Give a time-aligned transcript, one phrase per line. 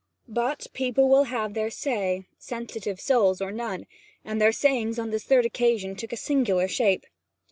[0.27, 3.85] But people will have their say, sensitive souls or none,
[4.25, 7.05] and their sayings on this third occasion took a singular shape.